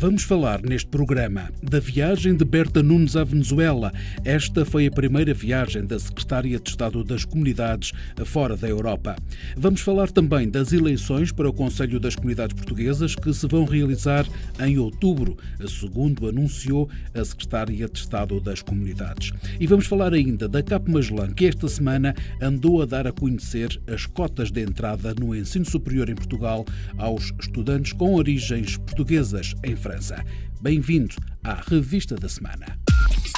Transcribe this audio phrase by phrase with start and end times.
[0.00, 3.92] Vamos falar neste programa da viagem de Berta Nunes à Venezuela.
[4.24, 7.92] Esta foi a primeira viagem da Secretária de Estado das Comunidades
[8.24, 9.16] fora da Europa.
[9.56, 14.24] Vamos falar também das eleições para o Conselho das Comunidades Portuguesas que se vão realizar
[14.60, 15.36] em outubro,
[15.66, 19.32] segundo anunciou a Secretária de Estado das Comunidades.
[19.58, 23.80] E vamos falar ainda da Cap Magellan, que esta semana andou a dar a conhecer
[23.84, 26.64] as cotas de entrada no ensino superior em Portugal
[26.96, 29.87] aos estudantes com origens portuguesas em França.
[29.88, 30.22] França.
[30.60, 32.78] Bem-vindo à Revista da Semana.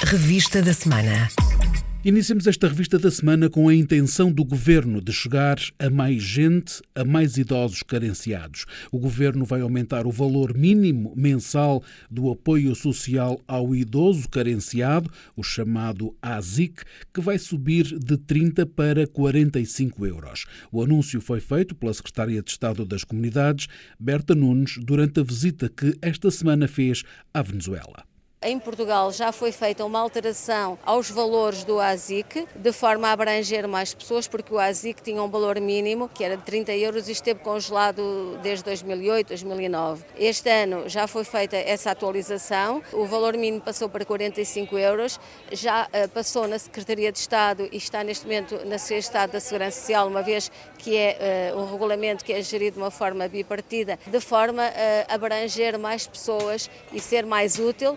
[0.03, 1.29] Revista da Semana.
[2.03, 6.81] Iniciamos esta revista da semana com a intenção do governo de chegar a mais gente,
[6.95, 8.65] a mais idosos carenciados.
[8.91, 15.43] O governo vai aumentar o valor mínimo mensal do apoio social ao idoso carenciado, o
[15.43, 16.81] chamado ASIC,
[17.13, 20.47] que vai subir de 30 para 45 euros.
[20.71, 23.67] O anúncio foi feito pela Secretária de Estado das Comunidades,
[23.99, 28.10] Berta Nunes, durante a visita que esta semana fez à Venezuela.
[28.43, 33.67] Em Portugal já foi feita uma alteração aos valores do ASIC, de forma a abranger
[33.67, 37.11] mais pessoas, porque o ASIC tinha um valor mínimo, que era de 30 euros, e
[37.11, 40.03] esteve congelado desde 2008, 2009.
[40.17, 45.19] Este ano já foi feita essa atualização, o valor mínimo passou para 45 euros,
[45.51, 49.31] já uh, passou na Secretaria de Estado e está neste momento na Secretaria de Estado
[49.33, 52.89] da Segurança Social, uma vez que é uh, um regulamento que é gerido de uma
[52.89, 54.63] forma bipartida, de forma
[55.07, 57.95] a abranger mais pessoas e ser mais útil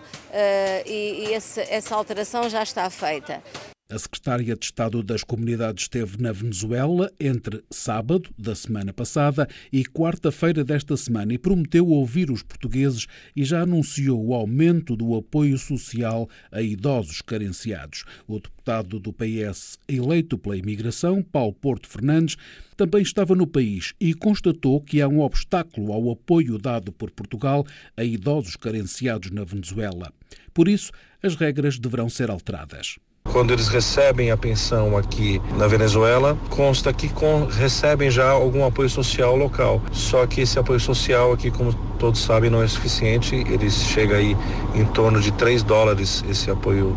[0.85, 3.41] e, e esse, essa alteração já está feita.
[3.87, 9.85] A secretária de Estado das Comunidades esteve na Venezuela entre sábado da semana passada e
[9.85, 15.55] quarta-feira desta semana e prometeu ouvir os portugueses e já anunciou o aumento do apoio
[15.59, 18.05] social a idosos carenciados.
[18.27, 22.37] O deputado do PS eleito pela imigração, Paulo Porto Fernandes,
[22.75, 27.63] também estava no país e constatou que há um obstáculo ao apoio dado por Portugal
[27.95, 30.11] a idosos carenciados na Venezuela.
[30.55, 30.91] Por isso,
[31.21, 32.97] as regras deverão ser alteradas.
[33.31, 38.89] Quando eles recebem a pensão aqui na Venezuela, consta que com, recebem já algum apoio
[38.89, 39.81] social local.
[39.91, 43.35] Só que esse apoio social aqui, como todos sabem, não é suficiente.
[43.35, 44.37] Eles chega aí
[44.73, 46.95] em torno de 3 dólares esse apoio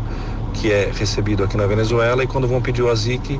[0.53, 3.39] que é recebido aqui na Venezuela e quando vão pedir o ASIC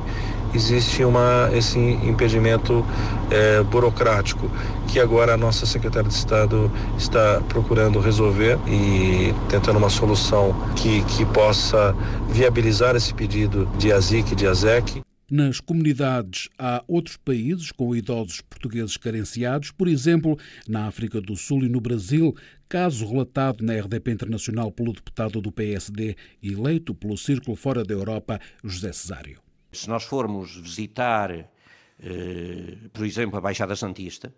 [0.54, 2.84] existe uma, esse impedimento
[3.30, 4.50] é, burocrático
[4.88, 11.02] que agora a nossa secretária de Estado está procurando resolver e tentando uma solução que,
[11.04, 11.94] que possa
[12.28, 15.02] viabilizar esse pedido de ASIC de ASEC.
[15.30, 20.36] Nas comunidades há outros países com idosos portugueses carenciados, por exemplo,
[20.66, 22.34] na África do Sul e no Brasil,
[22.68, 28.40] caso relatado na RDP Internacional pelo deputado do PSD eleito pelo Círculo Fora da Europa,
[28.64, 29.40] José Cesário.
[29.70, 34.34] Se nós formos visitar, eh, por exemplo, a Baixada Santista,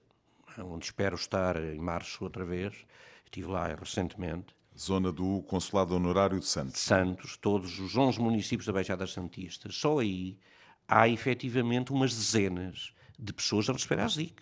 [0.58, 2.74] onde espero estar em março outra vez,
[3.24, 4.54] estive lá recentemente.
[4.78, 6.82] Zona do Consulado Honorário de Santos.
[6.82, 9.70] Santos, todos os 11 municípios da Baixada Santista.
[9.70, 10.36] Só aí
[10.88, 14.34] há efetivamente umas dezenas de pessoas a receber a ZIC.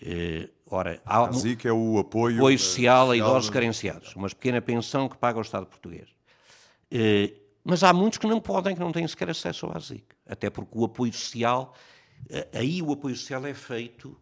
[0.00, 4.60] Uh, ora, há a ZIC é o apoio, apoio social a idosos carenciados, uma pequena
[4.60, 6.08] pensão que paga o Estado português.
[6.92, 7.34] Uh,
[7.64, 10.70] mas há muitos que não podem, que não têm sequer acesso ao ASIC, até porque
[10.78, 11.74] o apoio social,
[12.30, 14.16] uh, aí o apoio social é feito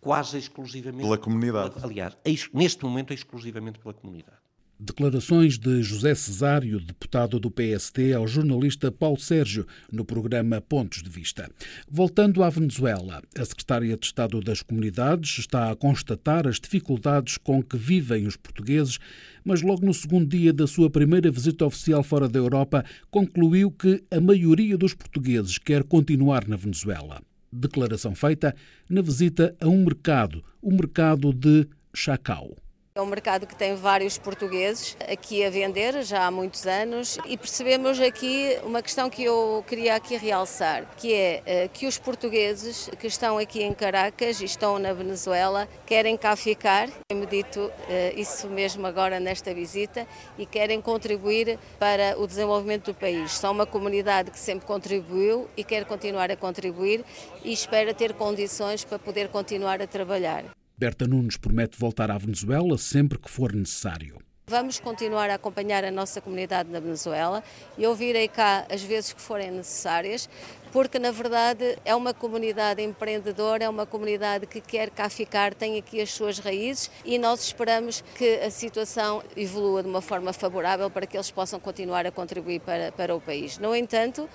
[0.00, 1.74] quase exclusivamente pela comunidade.
[1.74, 2.16] Pela, aliás,
[2.52, 4.37] neste momento é exclusivamente pela comunidade.
[4.80, 11.10] Declarações de José Cesário, deputado do PST, ao jornalista Paulo Sérgio, no programa Pontos de
[11.10, 11.50] Vista.
[11.90, 17.60] Voltando à Venezuela, a secretária de Estado das Comunidades está a constatar as dificuldades com
[17.60, 19.00] que vivem os portugueses,
[19.44, 24.04] mas logo no segundo dia da sua primeira visita oficial fora da Europa, concluiu que
[24.12, 27.20] a maioria dos portugueses quer continuar na Venezuela.
[27.52, 28.54] Declaração feita
[28.88, 32.54] na visita a um mercado, o mercado de Chacau.
[32.98, 37.36] É um mercado que tem vários portugueses aqui a vender já há muitos anos e
[37.36, 42.90] percebemos aqui uma questão que eu queria aqui realçar, que é eh, que os portugueses
[42.98, 48.14] que estão aqui em Caracas e estão na Venezuela querem cá ficar, tenho dito eh,
[48.16, 50.04] isso mesmo agora nesta visita,
[50.36, 53.30] e querem contribuir para o desenvolvimento do país.
[53.30, 57.04] São uma comunidade que sempre contribuiu e quer continuar a contribuir
[57.44, 60.57] e espera ter condições para poder continuar a trabalhar.
[60.78, 64.16] Berta Nunes promete voltar à Venezuela sempre que for necessário.
[64.46, 67.42] Vamos continuar a acompanhar a nossa comunidade na Venezuela
[67.76, 70.28] e ouvirei cá as vezes que forem necessárias.
[70.72, 75.78] porque na verdade é uma comunidade empreendedora, é uma comunidade que quer cá ficar, tem
[75.78, 80.90] aqui as suas raízes e nós esperamos que a situação evolua de uma forma favorável
[80.90, 83.58] para que eles possam continuar a contribuir para, para o país.
[83.58, 84.28] No entanto,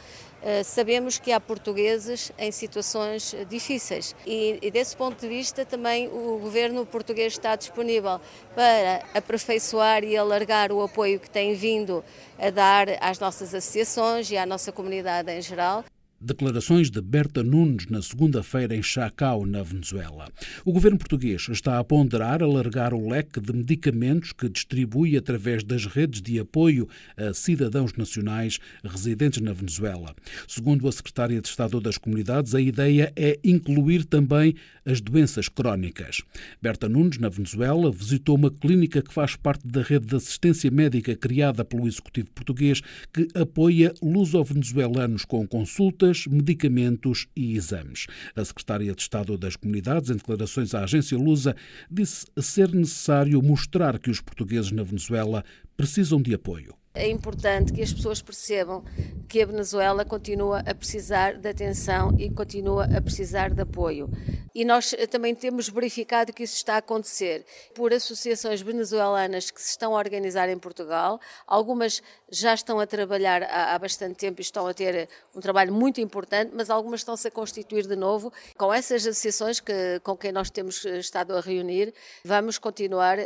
[0.64, 6.38] sabemos que há portugueses em situações difíceis e, e, desse ponto de vista também o
[6.38, 8.20] governo português está disponível
[8.54, 12.04] para aperfeiçoar e alargar o apoio que tem vindo
[12.38, 15.84] a dar às nossas associações e à nossa comunidade em geral.
[16.26, 20.30] Declarações de Berta Nunes na segunda-feira em Chacau, na Venezuela.
[20.64, 25.86] O governo português está a ponderar alargar o leque de medicamentos que distribui através das
[25.86, 26.88] redes de apoio
[27.18, 30.16] a cidadãos nacionais residentes na Venezuela.
[30.48, 34.56] Segundo a secretária de Estado das Comunidades, a ideia é incluir também
[34.86, 36.22] as doenças crónicas.
[36.62, 41.18] Berta Nunes, na Venezuela, visitou uma clínica que faz parte da rede de assistência médica
[41.18, 42.82] criada pelo Executivo português
[43.12, 48.08] que apoia luso-venezuelanos com consultas medicamentos e exames.
[48.36, 51.56] A secretária de Estado das Comunidades, em declarações à agência Lusa,
[51.90, 55.44] disse ser necessário mostrar que os portugueses na Venezuela
[55.76, 56.76] precisam de apoio.
[56.96, 58.84] É importante que as pessoas percebam
[59.28, 64.10] que a Venezuela continua a precisar de atenção e continua a precisar de apoio.
[64.56, 69.62] E nós eh, também temos verificado que isso está a acontecer por associações venezuelanas que
[69.62, 71.20] se estão a organizar em Portugal.
[71.48, 76.00] Algumas já estão a trabalhar há, bastante tempo e estão a ter um trabalho muito
[76.00, 78.32] importante, mas algumas estão-se a constituir de novo.
[78.56, 83.24] Com essas associações que, com quem nós temos eh, estado a reunir, vamos continuar uh,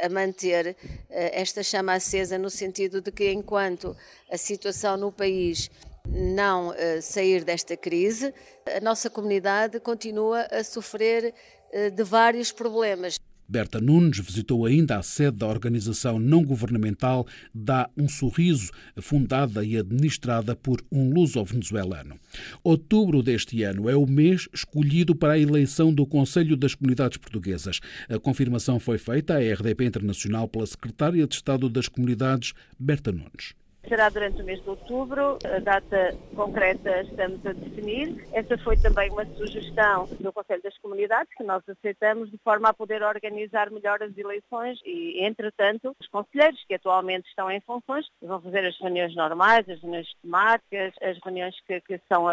[0.00, 3.96] a manter uh, esta chama acesa no sentido de que enquanto
[4.30, 5.70] a situação no país
[6.10, 8.32] não uh, sair desta crise,
[8.76, 11.34] a nossa comunidade continua a sofrer
[11.72, 13.18] uh, de vários problemas.
[13.48, 17.24] Berta Nunes visitou ainda a sede da organização não governamental
[17.54, 22.18] Dá um Sorriso, fundada e administrada por um luso-venezuelano.
[22.64, 27.78] Outubro deste ano é o mês escolhido para a eleição do Conselho das Comunidades Portuguesas.
[28.08, 33.54] A confirmação foi feita à RDP Internacional pela Secretária de Estado das Comunidades, Berta Nunes.
[33.88, 38.26] Será durante o mês de outubro, a data concreta estamos a definir.
[38.32, 42.74] Essa foi também uma sugestão do Conselho das Comunidades que nós aceitamos de forma a
[42.74, 48.40] poder organizar melhor as eleições e, entretanto, os conselheiros que atualmente estão em funções vão
[48.40, 52.32] fazer as reuniões normais, as reuniões temáticas, as reuniões que, que são uh,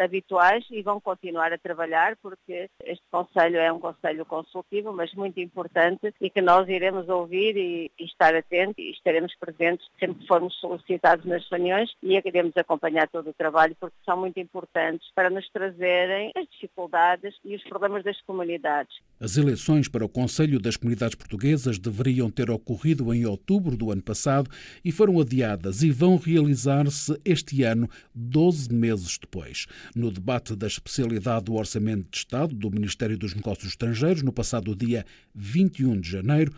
[0.00, 5.40] habituais e vão continuar a trabalhar porque este Conselho é um Conselho consultivo, mas muito
[5.40, 10.28] importante e que nós iremos ouvir e, e estar atentos e estaremos presentes sempre que
[10.28, 15.08] formos solicitados citados nas reuniões e queremos acompanhar todo o trabalho porque são muito importantes
[15.14, 18.94] para nos trazerem as dificuldades e os problemas das comunidades.
[19.20, 24.02] As eleições para o Conselho das Comunidades Portuguesas deveriam ter ocorrido em outubro do ano
[24.02, 24.50] passado
[24.84, 29.66] e foram adiadas e vão realizar-se este ano, 12 meses depois.
[29.94, 34.74] No debate da especialidade do Orçamento de Estado do Ministério dos Negócios Estrangeiros, no passado
[34.74, 35.04] dia
[35.34, 36.52] 21 de janeiro,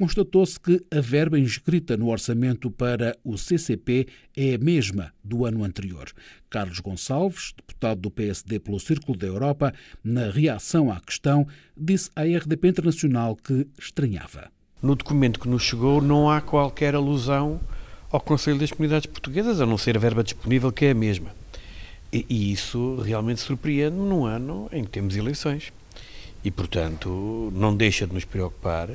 [0.00, 5.62] constatou-se que a verba inscrita no orçamento para o CCP é a mesma do ano
[5.62, 6.10] anterior.
[6.48, 12.22] Carlos Gonçalves, deputado do PSD pelo Círculo da Europa, na reação à questão, disse à
[12.22, 14.50] RDP Internacional que estranhava.
[14.82, 17.60] No documento que nos chegou não há qualquer alusão
[18.10, 21.30] ao Conselho das Comunidades Portuguesas, a não ser a verba disponível, que é a mesma.
[22.10, 25.70] E, isso realmente surpreende-me num ano em que temos eleições.
[26.42, 28.88] E, portanto, não deixa de nos preocupar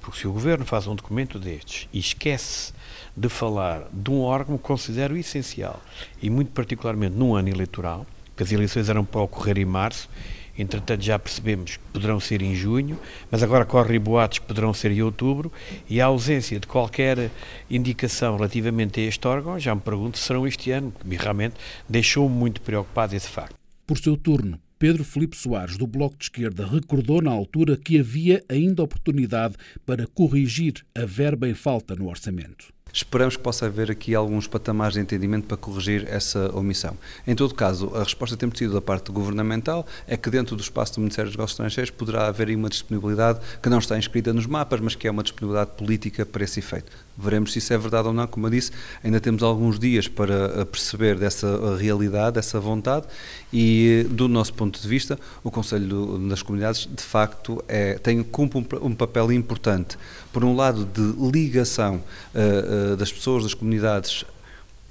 [0.00, 2.72] porque se o Governo faz um documento destes e esquece
[3.16, 5.82] de falar de um órgão que considero essencial,
[6.22, 10.08] e muito particularmente num ano eleitoral, que as eleições eram para ocorrer em março,
[10.56, 12.98] entretanto já percebemos que poderão ser em junho,
[13.30, 15.52] mas agora correm boatos que poderão ser em outubro,
[15.88, 17.30] e a ausência de qualquer
[17.70, 21.56] indicação relativamente a este órgão, já me pergunto se serão este ano, que realmente
[21.88, 23.56] deixou-me muito preocupado esse facto.
[23.86, 28.44] Por seu turno, Pedro Felipe Soares, do Bloco de Esquerda, recordou na altura que havia
[28.48, 32.72] ainda oportunidade para corrigir a verba em falta no orçamento.
[32.92, 36.96] Esperamos que possa haver aqui alguns patamares de entendimento para corrigir essa omissão.
[37.26, 40.62] Em todo caso, a resposta que temos tido da parte governamental é que dentro do
[40.62, 44.46] espaço do Ministério dos Negócios Estrangeiros poderá haver uma disponibilidade que não está inscrita nos
[44.46, 46.90] mapas, mas que é uma disponibilidade política para esse efeito.
[47.20, 48.26] Veremos se isso é verdade ou não.
[48.28, 48.70] Como eu disse,
[49.02, 53.06] ainda temos alguns dias para perceber dessa realidade, dessa vontade,
[53.52, 58.58] e do nosso ponto de vista, o Conselho das Comunidades, de facto, é, tem, cumpre
[58.58, 59.98] um, um papel importante.
[60.32, 61.96] Por um lado, de ligação
[62.34, 64.24] uh, uh, das pessoas, das comunidades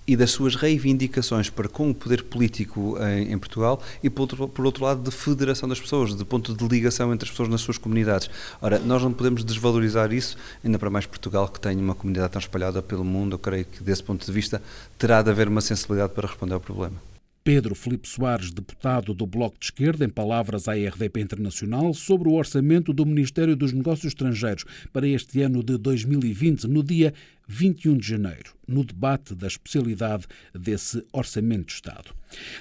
[0.08, 4.48] e das suas reivindicações para com o poder político em, em Portugal e, por outro,
[4.48, 7.60] por outro, lado, de federação das pessoas, de ponto de ligação entre as pessoas nas
[7.60, 8.30] suas comunidades.
[8.62, 12.40] Ora, nós não podemos desvalorizar isso, ainda para mais Portugal, que tem uma comunidade tão
[12.40, 13.34] espalhada pelo mundo.
[13.34, 14.62] Eu creio que, desse ponto de vista,
[14.98, 17.17] terá de haver uma sensibilidade para responder ao problema.
[17.48, 22.34] Pedro Felipe Soares, deputado do Bloco de Esquerda, em palavras à RDP Internacional, sobre o
[22.34, 27.14] orçamento do Ministério dos Negócios Estrangeiros para este ano de 2020, no dia
[27.48, 32.14] 21 de janeiro, no debate da especialidade desse Orçamento de Estado.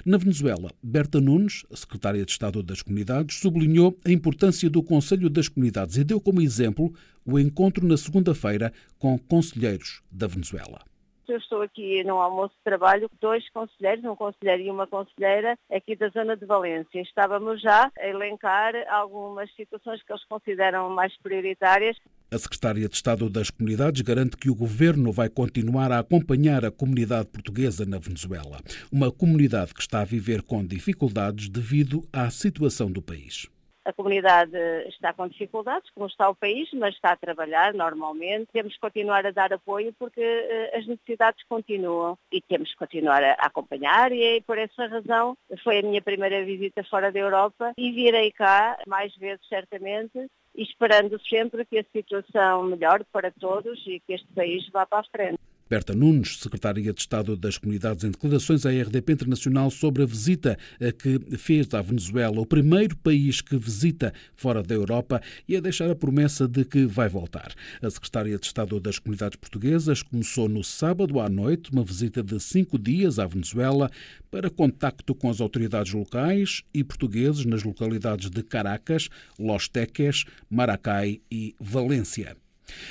[0.05, 5.49] Na Venezuela, Berta Nunes, secretária de Estado das Comunidades, sublinhou a importância do Conselho das
[5.49, 6.93] Comunidades e deu como exemplo
[7.25, 10.79] o encontro na segunda-feira com conselheiros da Venezuela.
[11.27, 15.95] Eu estou aqui no almoço de trabalho, dois conselheiros, um conselheiro e uma conselheira aqui
[15.95, 17.01] da zona de Valência.
[17.01, 21.97] Estávamos já a elencar algumas situações que eles consideram mais prioritárias.
[22.31, 26.71] A secretária de Estado das Comunidades garante que o governo vai continuar a acompanhar a
[26.71, 28.59] comunidade portuguesa na Venezuela,
[28.91, 33.47] uma comunidade que está a viver com dificuldades devido à situação do país.
[33.87, 34.51] A comunidade
[34.89, 38.49] está com dificuldades, como está o país, mas está a trabalhar normalmente.
[38.51, 43.23] Temos que continuar a dar apoio porque uh, as necessidades continuam e temos que continuar
[43.23, 47.71] a, acompanhar e é por essa razão foi a minha primeira visita fora da Europa
[47.77, 54.01] e virei cá mais vezes certamente esperando sempre que a situação melhore para todos e
[54.01, 55.39] que este país vá para a frente.
[55.69, 60.57] Berta Nunes, secretária de Estado das Comunidades, em declarações à RDP Internacional sobre a visita
[60.99, 65.89] que fez à Venezuela, o primeiro país que visita fora da Europa, e a deixar
[65.89, 67.53] a promessa de que vai voltar.
[67.81, 72.39] A secretária de Estado das Comunidades Portuguesas começou no sábado à noite uma visita de
[72.39, 73.91] cinco dias à Venezuela
[74.31, 81.21] para contacto com as autoridades locais e portugueses nas localidades de Caracas, Los Teques, Maracay
[81.29, 82.37] e Valência.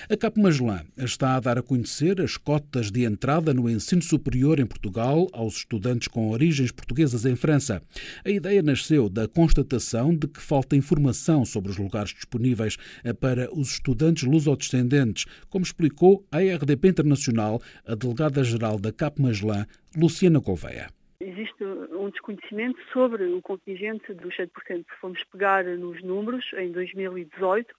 [0.09, 4.61] A CAP Magellan está a dar a conhecer as cotas de entrada no ensino superior
[4.61, 7.83] em Portugal aos estudantes com origens portuguesas em França.
[8.25, 12.76] A ideia nasceu da constatação de que falta informação sobre os lugares disponíveis
[13.21, 19.66] para os estudantes lusodescendentes, como explicou a RDP Internacional a delegada-geral da CAP Magellan,
[19.97, 20.88] Luciana Gouveia
[21.21, 21.64] existe
[22.07, 24.51] um desconhecimento sobre o contingente dos 7%.
[24.67, 27.75] Se formos pegar nos números, em 2018,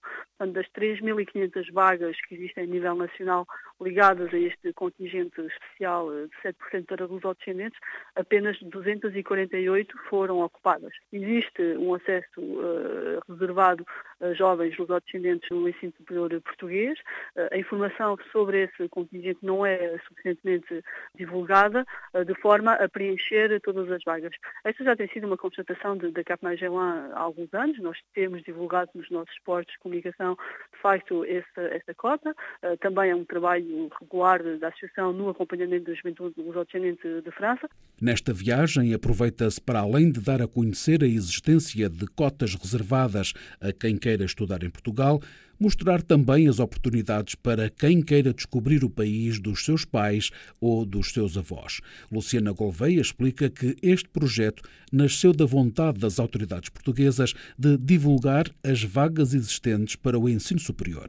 [0.52, 3.46] das 3.500 vagas que existem a nível nacional
[3.80, 7.78] ligadas a este contingente especial de 7% para lusodescendentes,
[8.16, 10.92] apenas 248 foram ocupadas.
[11.12, 13.84] Existe um acesso uh, reservado
[14.20, 16.98] a jovens lusodescendentes no ensino superior português.
[17.36, 20.82] Uh, a informação sobre esse contingente não é suficientemente
[21.14, 24.32] divulgada, uh, de forma a preencher todas as vagas.
[24.64, 27.78] Esta já tem sido uma constatação da Cap Magellan há alguns anos.
[27.80, 30.36] Nós temos divulgado nos nossos portos de comunicação,
[30.72, 32.34] de facto, essa, essa cota.
[32.80, 33.67] também é um trabalho trabalho
[34.00, 37.68] regular da Associação no acompanhamento da juventude lusodescendente de França.
[38.00, 43.72] Nesta viagem, aproveita-se para além de dar a conhecer a existência de cotas reservadas a
[43.72, 45.20] quem queira estudar em Portugal,
[45.58, 51.12] mostrar também as oportunidades para quem queira descobrir o país dos seus pais ou dos
[51.12, 51.80] seus avós.
[52.10, 58.82] Luciana Gouveia explica que este projeto nasceu da vontade das autoridades portuguesas de divulgar as
[58.82, 61.08] vagas existentes para o ensino superior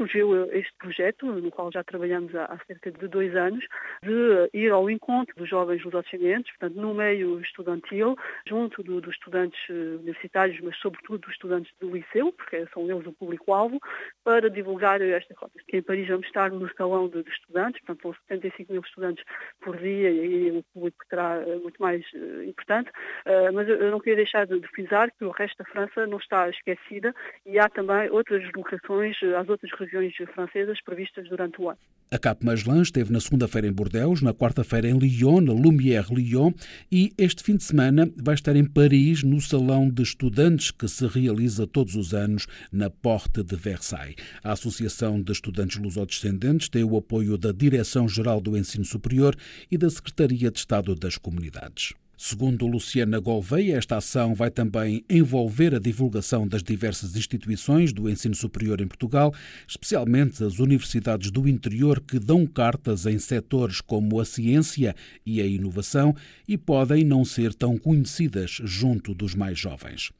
[0.00, 3.62] surgiu este projeto, no qual já trabalhamos há, cerca de dois anos,
[4.02, 8.16] de ir ao encontro dos jovens lusodescendentes, portanto, no meio estudantil,
[8.48, 13.06] junto do, dos estudantes eh, universitários, mas sobretudo dos estudantes do liceu, porque são eles
[13.06, 13.78] o público-alvo,
[14.24, 15.52] para divulgar esta cota.
[15.70, 19.24] Em Paris vamos estar no salão de, de estudantes, portanto, são 75 mil estudantes
[19.60, 22.88] por dia e aí o público terá eh, muito mais uh, importante,
[23.26, 26.18] uh, mas eu não queria deixar de, de frisar que o resto da França não
[26.18, 27.14] está esquecida
[27.44, 31.78] e há também outras locações, as outras regiões regiões francesas previstas durante o ano.
[32.12, 36.52] A Cap Magellan esteve na segunda-feira em Bordeaux, na quarta-feira em Lyon, na Lumière Lyon,
[36.90, 41.06] e este fim de semana vai estar em Paris, no Salão de Estudantes que se
[41.06, 44.16] realiza todos os anos na Porte de Versailles.
[44.42, 49.36] A Associação de Estudantes Lusodescendentes tem o apoio da Direção-Geral do Ensino Superior
[49.70, 51.94] e da Secretaria de Estado das Comunidades.
[52.22, 58.34] Segundo Luciana Gouveia, esta ação vai também envolver a divulgação das diversas instituições do ensino
[58.34, 59.32] superior em Portugal,
[59.66, 65.46] especialmente as universidades do interior que dão cartas em setores como a ciência e a
[65.46, 66.14] inovação
[66.46, 70.12] e podem não ser tão conhecidas junto dos mais jovens.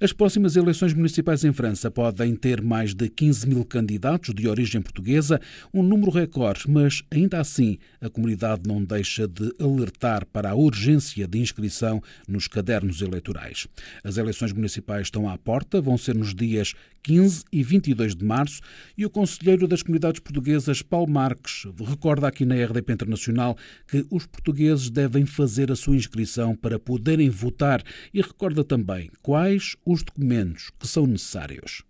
[0.00, 4.82] As próximas eleições municipais em França podem ter mais de 15 mil candidatos de origem
[4.82, 5.40] portuguesa,
[5.72, 11.28] um número recorde, mas ainda assim a comunidade não deixa de alertar para a urgência
[11.28, 13.68] de inscrição nos cadernos eleitorais.
[14.02, 16.74] As eleições municipais estão à porta, vão ser nos dias
[17.04, 18.60] 15 e 22 de março
[18.96, 24.26] e o Conselheiro das Comunidades Portuguesas, Paulo Marques, recorda aqui na RDP Internacional que os
[24.26, 27.82] portugueses devem fazer a sua inscrição para poderem votar
[28.12, 31.84] e recorda também quais os documentos que são necessários.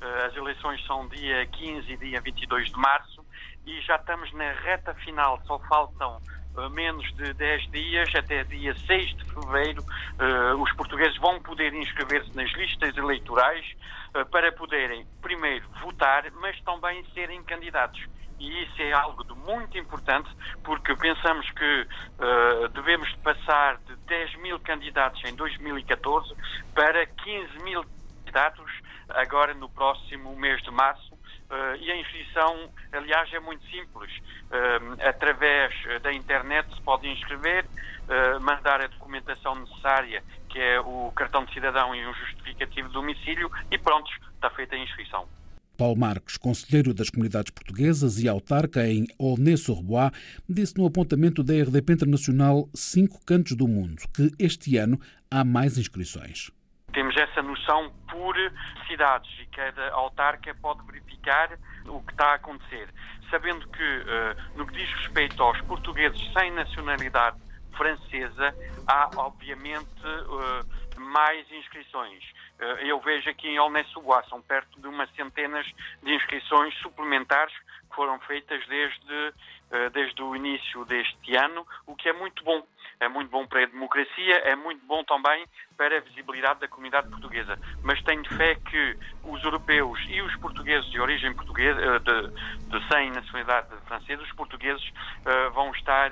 [0.00, 3.24] As eleições são dia 15 e dia 22 de março
[3.68, 6.20] e já estamos na reta final, só faltam
[6.72, 9.84] menos de 10 dias, até dia 6 de fevereiro,
[10.58, 13.64] os portugueses vão poder inscrever-se nas listas eleitorais
[14.32, 18.04] para poderem, primeiro, votar, mas também serem candidatos
[18.38, 20.30] e isso é algo de muito importante
[20.62, 26.34] porque pensamos que uh, devemos passar de 10 mil candidatos em 2014
[26.74, 27.84] para 15 mil
[28.24, 28.70] candidatos
[29.08, 31.07] agora no próximo mês de março.
[31.50, 34.10] Uh, e a inscrição, aliás, é muito simples.
[34.18, 37.64] Uh, através da internet se pode inscrever,
[38.40, 43.50] mandar a documentação necessária, que é o cartão de cidadão e um justificativo de domicílio,
[43.70, 45.28] e pronto, está feita a inscrição.
[45.78, 50.10] Paulo Marques, conselheiro das comunidades portuguesas e autarca em Aulnay-sur-Bois,
[50.48, 55.00] disse no apontamento da RDP Internacional Cinco Cantos do Mundo que este ano
[55.30, 56.50] há mais inscrições.
[56.92, 58.34] Temos essa noção por
[58.86, 61.50] cidades e cada autarca pode verificar
[61.86, 62.88] o que está a acontecer,
[63.30, 67.36] sabendo que, eh, no que diz respeito aos portugueses sem nacionalidade
[67.76, 68.54] francesa,
[68.86, 72.24] há obviamente eh, mais inscrições.
[72.58, 75.66] Eh, eu vejo aqui em Olnessuá, são perto de umas centenas
[76.02, 77.54] de inscrições suplementares
[77.88, 79.34] que foram feitas desde,
[79.92, 82.62] desde o início deste ano, o que é muito bom.
[83.00, 87.08] É muito bom para a democracia, é muito bom também para a visibilidade da comunidade
[87.08, 87.58] portuguesa.
[87.82, 92.88] Mas tenho fé que os europeus e os portugueses de origem portuguesa, eh, de, de
[92.92, 94.82] sem nacionalidade francesa, os portugueses
[95.54, 96.10] vão estar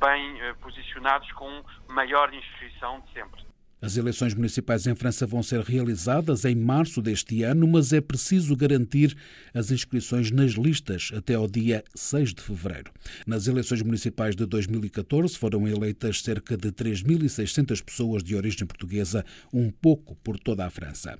[0.00, 3.49] bem posicionados com maior inscrição de sempre.
[3.82, 8.54] As eleições municipais em França vão ser realizadas em março deste ano, mas é preciso
[8.54, 9.16] garantir
[9.54, 12.92] as inscrições nas listas até ao dia 6 de fevereiro.
[13.26, 19.70] Nas eleições municipais de 2014 foram eleitas cerca de 3.600 pessoas de origem portuguesa, um
[19.70, 21.18] pouco por toda a França.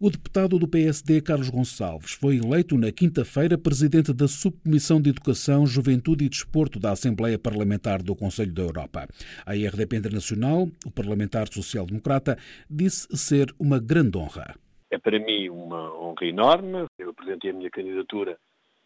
[0.00, 5.64] O deputado do PSD, Carlos Gonçalves, foi eleito na quinta-feira presidente da Subcomissão de Educação,
[5.64, 9.08] Juventude e Desporto da Assembleia Parlamentar do Conselho da Europa.
[9.46, 12.38] A RDP Internacional, o parlamentar social-democrata, Democrata,
[12.68, 14.54] disse ser uma grande honra.
[14.90, 16.86] É para mim uma honra enorme.
[16.98, 18.38] Eu apresentei a minha candidatura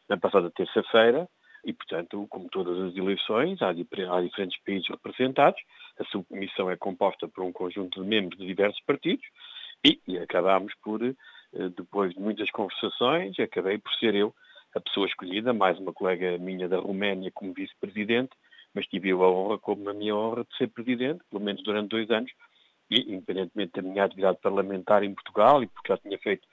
[0.08, 1.28] na passada terça-feira
[1.64, 5.60] e, portanto, como todas as eleições, há, diferentes países representados.
[5.98, 9.24] A subcomissão é composta por um conjunto de membros de diversos partidos
[9.82, 11.14] e, e acabámos por, eh,
[11.76, 14.34] depois de muitas conversações, acabei por ser eu
[14.74, 18.32] a pessoa escolhida, mais uma colega minha da Roménia como vice-presidente,
[18.74, 21.90] mas tive eu a honra, como a minha honra, de ser presidente, pelo menos durante
[21.90, 22.32] dois anos,
[23.00, 26.46] independentemente da minha atividade parlamentar em Portugal e porque já tinha feito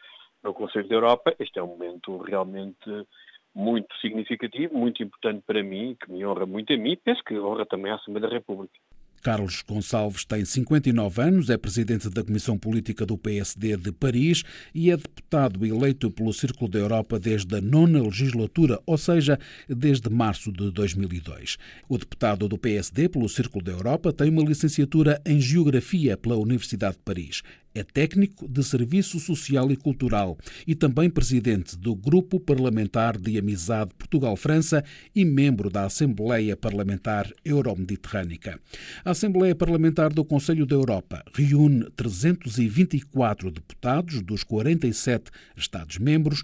[0.44, 3.06] no Conselho da Europa, este é um momento realmente
[3.54, 7.38] muito significativo, muito importante para mim, que me honra muito a mim e penso que
[7.38, 8.74] honra também à Assembleia da República.
[9.22, 14.90] Carlos Gonçalves tem 59 anos, é presidente da Comissão Política do PSD de Paris e
[14.90, 20.52] é deputado eleito pelo Círculo da Europa desde a nona legislatura, ou seja, desde março
[20.52, 21.58] de 2002.
[21.88, 26.96] O deputado do PSD pelo Círculo da Europa tem uma licenciatura em Geografia pela Universidade
[26.96, 27.44] de Paris.
[27.74, 33.94] É técnico de Serviço Social e Cultural e também presidente do Grupo Parlamentar de Amizade
[33.98, 34.84] Portugal-França
[35.16, 38.60] e membro da Assembleia Parlamentar Euromediterrânica.
[39.06, 46.44] A Assembleia Parlamentar do Conselho da Europa reúne 324 deputados dos 47 Estados-membros,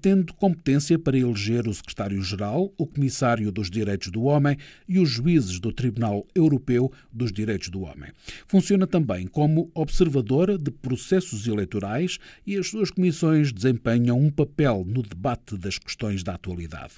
[0.00, 4.56] tendo competência para eleger o secretário-geral, o comissário dos Direitos do Homem
[4.88, 8.12] e os juízes do Tribunal Europeu dos Direitos do Homem.
[8.46, 15.02] Funciona também como observadora de processos eleitorais e as suas comissões desempenham um papel no
[15.02, 16.94] debate das questões da atualidade.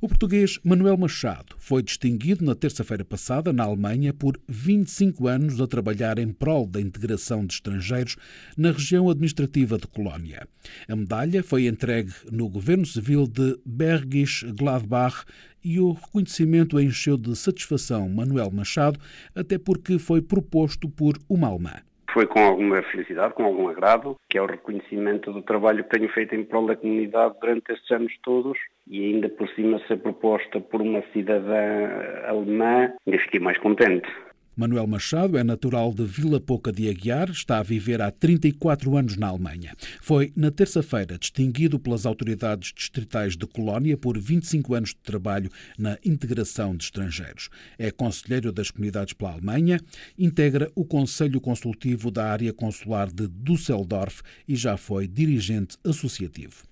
[0.00, 5.66] O português Manuel Machado foi distinguido na terça-feira passada na Alemanha por 25 anos a
[5.66, 8.16] trabalhar em prol da integração de estrangeiros
[8.56, 10.46] na região administrativa de Colónia.
[10.86, 15.24] A medalha foi entregue no governo civil de Bergisch Gladbach
[15.64, 19.00] e o reconhecimento encheu de satisfação Manuel Machado,
[19.34, 21.76] até porque foi proposto por uma alemã
[22.16, 26.08] foi com alguma felicidade, com algum agrado, que é o reconhecimento do trabalho que tenho
[26.08, 28.56] feito em prol da comunidade durante estes anos todos
[28.88, 31.90] e ainda por cima ser proposta por uma cidadã
[32.26, 34.08] alemã, ainda fiquei mais contente.
[34.58, 39.14] Manuel Machado é natural de Vila Pouca de Aguiar, está a viver há 34 anos
[39.14, 39.76] na Alemanha.
[40.00, 45.98] Foi na terça-feira distinguido pelas autoridades distritais de Colónia por 25 anos de trabalho na
[46.02, 47.50] integração de estrangeiros.
[47.78, 49.78] É conselheiro das comunidades pela Alemanha,
[50.18, 56.64] integra o Conselho Consultivo da área consular de Düsseldorf e já foi dirigente associativo.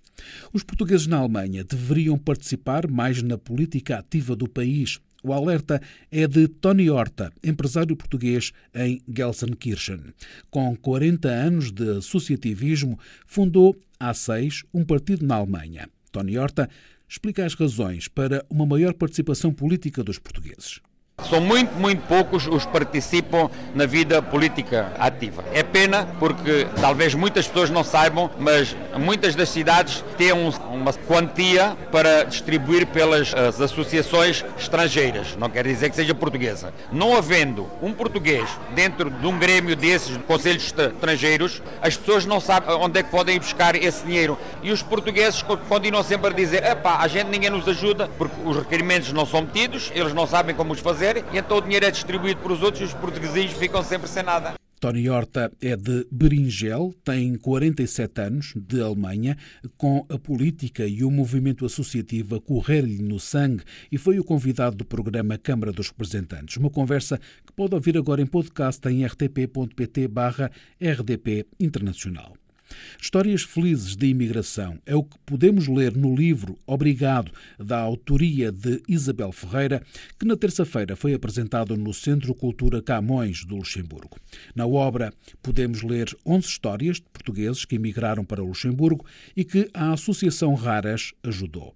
[0.54, 5.00] Os portugueses na Alemanha deveriam participar mais na política ativa do país.
[5.26, 10.12] O alerta é de Tony Horta, empresário português em Gelsenkirchen.
[10.50, 15.88] Com 40 anos de associativismo, fundou há seis um partido na Alemanha.
[16.12, 16.68] Tony Horta
[17.08, 20.82] explica as razões para uma maior participação política dos portugueses.
[21.30, 25.44] São muito, muito poucos os que participam na vida política ativa.
[25.52, 31.76] É pena porque talvez muitas pessoas não saibam, mas muitas das cidades têm uma quantia
[31.90, 35.36] para distribuir pelas associações estrangeiras.
[35.36, 36.74] Não quer dizer que seja portuguesa.
[36.92, 42.40] Não havendo um português dentro de um grêmio desses de conselhos estrangeiros, as pessoas não
[42.40, 44.36] sabem onde é que podem buscar esse dinheiro.
[44.62, 49.12] E os portugueses continuam sempre a dizer: a gente ninguém nos ajuda porque os requerimentos
[49.12, 52.40] não são metidos, eles não sabem como os fazer e então o dinheiro é distribuído
[52.40, 54.54] para os outros e os portugueses ficam sempre sem nada.
[54.80, 59.36] Tony Horta é de Beringel, tem 47 anos, de Alemanha,
[59.78, 64.76] com a política e o movimento associativo a correr-lhe no sangue e foi o convidado
[64.76, 66.58] do programa Câmara dos Representantes.
[66.58, 70.10] Uma conversa que pode ouvir agora em podcast em rtp.pt
[70.80, 72.34] RDP Internacional.
[73.00, 78.82] Histórias felizes de imigração é o que podemos ler no livro Obrigado, da autoria de
[78.88, 79.82] Isabel Ferreira,
[80.18, 84.18] que na terça-feira foi apresentado no Centro Cultura Camões do Luxemburgo.
[84.54, 89.04] Na obra podemos ler 11 histórias de portugueses que emigraram para o Luxemburgo
[89.36, 91.74] e que a Associação Raras ajudou.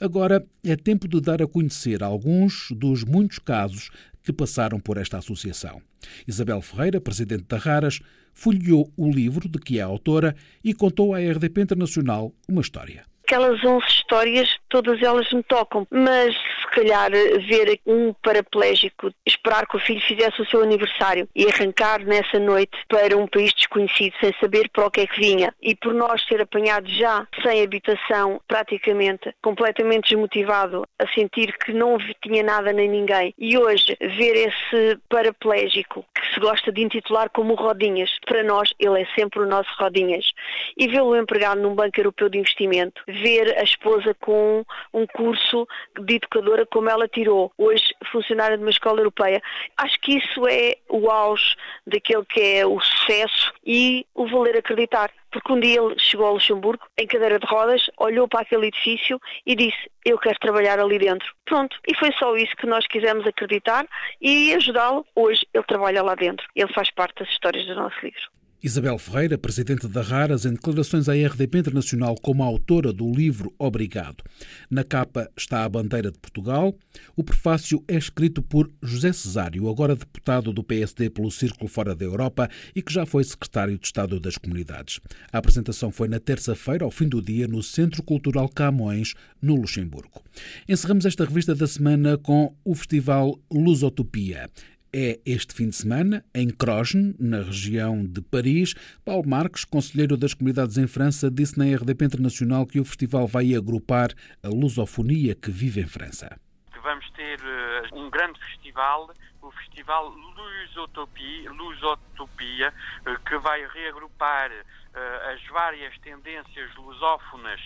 [0.00, 3.90] Agora é tempo de dar a conhecer alguns dos muitos casos
[4.22, 5.80] que passaram por esta associação.
[6.26, 8.00] Isabel Ferreira, presidente da Raras,
[8.32, 13.62] folheou o livro de que é autora e contou à RDP Internacional uma história aquelas
[13.64, 19.80] 11 histórias, todas elas me tocam, mas se calhar ver um paraplégico esperar que o
[19.80, 24.70] filho fizesse o seu aniversário e arrancar nessa noite para um país desconhecido sem saber
[24.70, 29.34] para o que é que vinha e por nós ser apanhado já sem habitação, praticamente
[29.42, 36.04] completamente desmotivado, a sentir que não tinha nada nem ninguém e hoje ver esse paraplégico
[36.14, 40.30] que se gosta de intitular como Rodinhas, para nós ele é sempre o nosso Rodinhas.
[40.76, 45.66] E vê-lo empregado num banco europeu de investimento ver a esposa com um curso
[46.00, 49.42] de educadora como ela tirou, hoje funcionária de uma escola europeia.
[49.76, 55.10] Acho que isso é o auge daquele que é o sucesso e o valer acreditar.
[55.30, 59.20] Porque um dia ele chegou ao Luxemburgo, em cadeira de rodas, olhou para aquele edifício
[59.44, 61.34] e disse: Eu quero trabalhar ali dentro.
[61.44, 61.76] Pronto.
[61.86, 63.86] E foi só isso que nós quisemos acreditar
[64.20, 65.04] e ajudá-lo.
[65.14, 66.46] Hoje ele trabalha lá dentro.
[66.54, 68.35] Ele faz parte das histórias do nosso livro.
[68.62, 74.24] Isabel Ferreira, presidente da Raras, em declarações à RDP Internacional como autora do livro Obrigado.
[74.70, 76.74] Na capa está a bandeira de Portugal.
[77.14, 82.04] O prefácio é escrito por José Cesário, agora deputado do PSD pelo Círculo Fora da
[82.04, 85.00] Europa e que já foi secretário de Estado das Comunidades.
[85.30, 90.22] A apresentação foi na terça-feira, ao fim do dia, no Centro Cultural Camões, no Luxemburgo.
[90.66, 94.50] Encerramos esta revista da semana com o Festival Lusotopia
[94.92, 98.74] é este fim de semana, em Crogen, na região de Paris.
[99.04, 103.54] Paulo Marques, conselheiro das comunidades em França, disse na RDP Internacional que o festival vai
[103.54, 104.10] agrupar
[104.42, 106.38] a lusofonia que vive em França.
[106.82, 109.10] Vamos ter uh, um grande festival,
[109.42, 112.72] o Festival Lusotopia, Lusotopia
[113.06, 117.60] uh, que vai reagrupar uh, as várias tendências lusófonas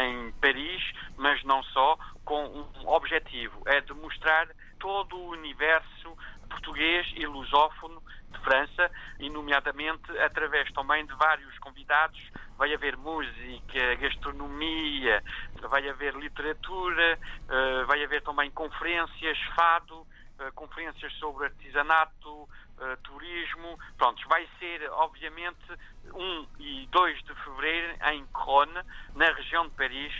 [0.00, 0.82] em Paris,
[1.16, 6.16] mas não só, com um objetivo, é demonstrar todo o universo
[6.62, 12.18] português e lusófono de França, e nomeadamente através também de vários convidados.
[12.56, 15.22] Vai haver música, gastronomia,
[15.68, 20.06] vai haver literatura, eh, vai haver também conferências, fado,
[20.38, 22.48] eh, conferências sobre artesanato,
[22.80, 23.78] eh, turismo.
[23.98, 25.66] Pronto, vai ser, obviamente,
[26.14, 28.80] 1 e 2 de fevereiro em Crone,
[29.14, 30.12] na região de Paris,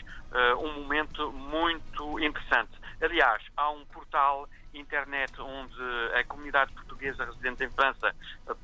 [0.59, 2.72] um momento muito interessante.
[3.02, 5.83] Aliás, há um portal internet onde
[6.15, 8.15] a comunidade portuguesa residente em França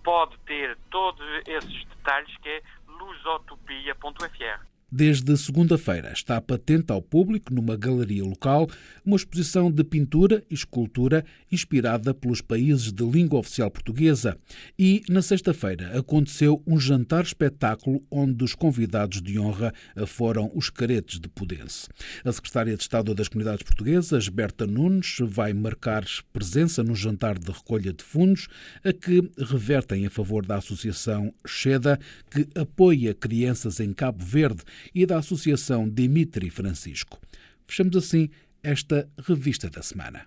[0.03, 4.78] pode ter todos esses detalhes, que é lusotopia.fr.
[4.91, 8.67] Desde segunda-feira está patente ao público, numa galeria local,
[9.05, 14.39] uma exposição de pintura e escultura inspirada pelos países de língua oficial portuguesa.
[14.79, 19.75] E, na sexta-feira, aconteceu um jantar-espetáculo onde os convidados de honra
[20.07, 21.87] foram os caretes de Pudense.
[22.25, 27.53] A secretária de Estado das Comunidades Portuguesas, Berta Nunes, vai marcar presença no jantar de
[27.53, 28.49] recolha de fundos,
[28.83, 34.63] a que revertem a favor da Associação Cheda, que apoia crianças em Cabo Verde
[34.95, 37.19] e da Associação Dimitri Francisco.
[37.67, 38.31] Fechamos assim
[38.63, 40.27] esta revista da semana.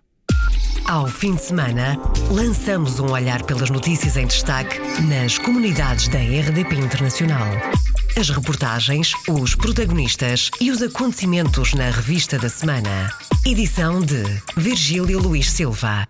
[0.85, 1.97] Ao fim de semana,
[2.29, 7.47] lançamos um olhar pelas notícias em destaque nas comunidades da RDP Internacional.
[8.17, 13.09] As reportagens, os protagonistas e os acontecimentos na revista da semana.
[13.45, 14.23] Edição de
[14.57, 16.07] Virgílio Luís Silva.